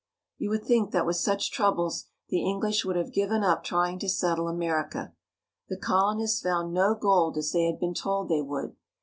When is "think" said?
0.63-0.89